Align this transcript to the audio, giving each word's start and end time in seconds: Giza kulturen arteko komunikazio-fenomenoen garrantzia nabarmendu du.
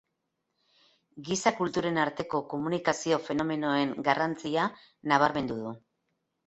Giza 1.27 1.53
kulturen 1.59 2.01
arteko 2.05 2.41
komunikazio-fenomenoen 2.55 3.95
garrantzia 4.11 4.69
nabarmendu 5.15 5.65
du. 5.65 5.81